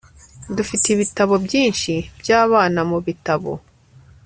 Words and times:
dufite 0.55 0.85
ibitabo 0.95 1.33
byinshi 1.45 1.93
byabana 2.19 2.81
mubitabo 2.89 3.51